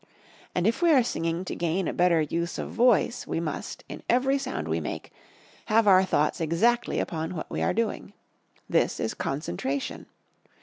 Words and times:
And 0.55 0.65
if 0.65 0.81
we 0.81 0.91
are 0.91 1.03
singing 1.03 1.45
to 1.45 1.55
gain 1.55 1.87
a 1.87 1.93
better 1.93 2.21
use 2.21 2.57
of 2.57 2.71
voice 2.71 3.27
we 3.27 3.39
must, 3.39 3.83
in 3.87 4.01
every 4.09 4.39
sound 4.39 4.67
we 4.67 4.79
make, 4.79 5.11
have 5.65 5.87
our 5.87 6.03
thoughts 6.03 6.41
exactly 6.41 6.99
upon 6.99 7.35
what 7.35 7.51
we 7.51 7.61
are 7.61 7.71
doing. 7.71 8.13
This 8.67 8.99
is 8.99 9.13
Concentration. 9.13 10.07